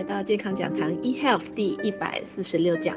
[0.00, 2.96] 来到健康讲堂 eHealth 第一百四十六讲。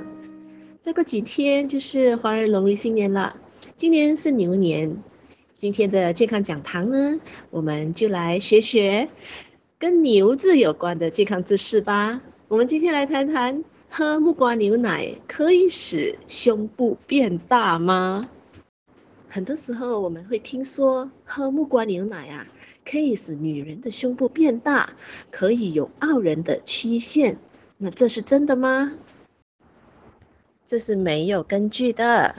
[0.80, 3.36] 再过几天就是华人农历新年了，
[3.76, 5.04] 今年是牛年。
[5.58, 7.20] 今天的健康讲堂呢，
[7.50, 9.10] 我们就来学学
[9.78, 12.22] 跟牛字有关的健康知识吧。
[12.48, 18.30] 我们今天来谈谈，喝木瓜牛奶可以使胸部变大吗？
[19.28, 22.48] 很多时候我们会听说喝木瓜牛奶啊，
[22.86, 24.92] 可以使女人的胸部变大，
[25.32, 27.38] 可以有傲人的曲线。
[27.78, 28.94] 那这是真的吗？
[30.66, 32.36] 这是没有根据的。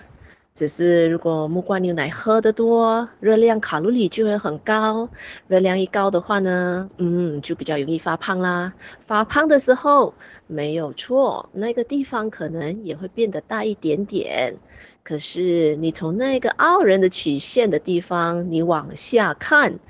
[0.54, 5.08] 只是如果木瓜牛奶喝得多，热量卡路里就会很高。
[5.48, 8.72] 热量一高的话呢，嗯，就比较容易发胖啦。
[9.00, 10.14] 发胖的时候
[10.46, 14.58] 没有错，那个地方可能也会变得大一点点。
[15.02, 19.80] 可是你从那个傲人的曲线的地方，你往下看，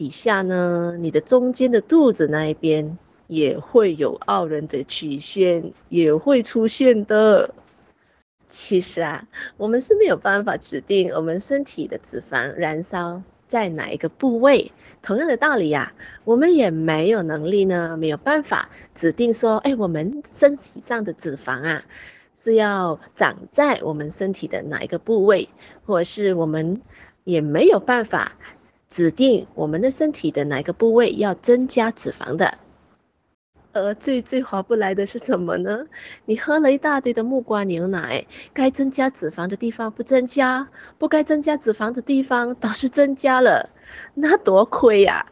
[0.00, 7.54] 底下呢，你的中间的肚子那一边也会有傲人的曲线，也会出现的。
[8.48, 9.28] 其实啊，
[9.58, 14.72] 我们是没有办法指定我们身体的脂肪燃烧在哪一个部位。
[15.02, 15.92] 同样的道理呀，
[16.24, 21.82] 我们也没有能力呢，没有办法指定说，哎，我们身体上的脂肪啊，
[22.34, 25.50] 是要长在我们身体的哪一个部位，
[25.84, 26.80] 或者是我们
[27.24, 28.32] 也没有办法
[28.90, 32.58] 指定我们的身体的哪个部位要增加脂肪的。
[33.72, 35.86] 而最最划不来的是什么呢？
[36.24, 40.68] 你喝了一大堆的木瓜牛奶，该增加脂肪的地方不增加，
[40.98, 43.70] 不该增加脂肪的地方倒是增加了，
[44.14, 45.26] 那多亏呀！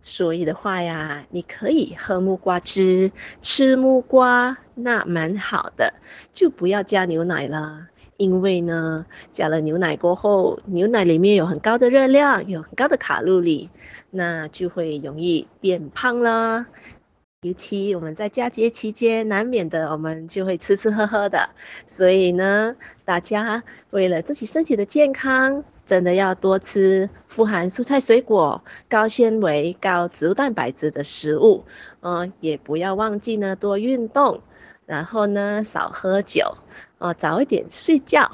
[0.00, 5.92] 所以的话呀，你可以喝木瓜汁，吃木瓜，那蛮好的，
[6.32, 7.88] 就不要加牛奶了。
[8.20, 13.70] 因为呢，加了牛奶过后，牛奶里面有很高的热量，有很高的卡路里，
[14.10, 16.66] 那就会容易变胖了。
[17.40, 21.48] 尤其我们在佳节期间，难免的我们就会吃吃喝喝的，
[21.86, 22.76] 所以呢，
[23.06, 31.64] 大家为了自己身体的健康，真的要多吃富含蔬菜水果、高纤维、高植物蛋白质的食物，
[32.02, 34.42] 嗯，也不要忘记呢多运动，
[34.84, 36.58] 然后呢少喝酒。
[37.00, 38.30] 哦，早一点睡觉，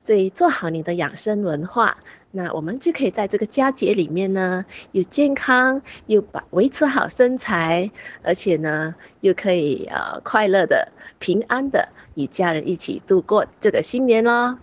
[0.00, 1.98] 所以做好你的养生文化，
[2.30, 7.90] 那我们就可以在这个佳节里面呢，又健康，又把维持好身材，
[8.22, 14.58] 而且呢，又可以呃快乐的、平安的与家人一起度过这个新年咯。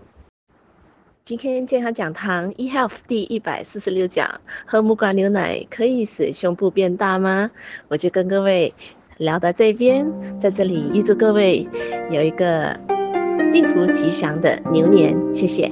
[1.23, 7.51] 今天健康讲堂 eHealth 第一百四十六讲，喝木瓜牛奶可以使胸部变大吗？
[7.87, 8.73] 我就跟各位
[9.17, 11.69] 聊到这边，在这里预祝各位
[12.09, 12.92] 有一个。
[13.51, 15.69] 幸福吉祥的牛年，谢谢。